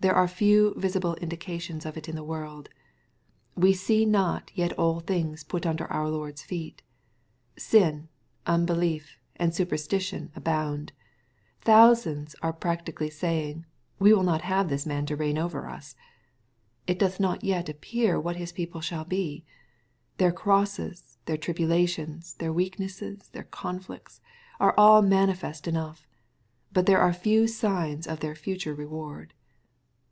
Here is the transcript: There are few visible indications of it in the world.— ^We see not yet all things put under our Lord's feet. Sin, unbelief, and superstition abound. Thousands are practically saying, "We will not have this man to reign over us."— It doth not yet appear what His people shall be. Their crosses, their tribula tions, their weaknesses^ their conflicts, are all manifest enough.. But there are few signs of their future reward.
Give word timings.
There 0.00 0.14
are 0.14 0.28
few 0.28 0.74
visible 0.76 1.14
indications 1.14 1.86
of 1.86 1.96
it 1.96 2.10
in 2.10 2.14
the 2.14 2.22
world.— 2.22 2.68
^We 3.58 3.74
see 3.74 4.04
not 4.04 4.50
yet 4.54 4.74
all 4.78 5.00
things 5.00 5.42
put 5.44 5.64
under 5.64 5.86
our 5.90 6.10
Lord's 6.10 6.42
feet. 6.42 6.82
Sin, 7.56 8.10
unbelief, 8.46 9.18
and 9.36 9.54
superstition 9.54 10.30
abound. 10.36 10.92
Thousands 11.62 12.36
are 12.42 12.52
practically 12.52 13.08
saying, 13.08 13.64
"We 13.98 14.12
will 14.12 14.24
not 14.24 14.42
have 14.42 14.68
this 14.68 14.84
man 14.84 15.06
to 15.06 15.16
reign 15.16 15.38
over 15.38 15.66
us."— 15.70 15.96
It 16.86 16.98
doth 16.98 17.18
not 17.18 17.42
yet 17.42 17.70
appear 17.70 18.20
what 18.20 18.36
His 18.36 18.52
people 18.52 18.82
shall 18.82 19.06
be. 19.06 19.46
Their 20.18 20.32
crosses, 20.32 21.16
their 21.24 21.38
tribula 21.38 21.88
tions, 21.88 22.34
their 22.34 22.52
weaknesses^ 22.52 23.30
their 23.30 23.44
conflicts, 23.44 24.20
are 24.60 24.74
all 24.76 25.00
manifest 25.00 25.66
enough.. 25.66 26.06
But 26.74 26.84
there 26.84 27.00
are 27.00 27.10
few 27.14 27.46
signs 27.48 28.06
of 28.06 28.20
their 28.20 28.34
future 28.34 28.74
reward. 28.74 29.32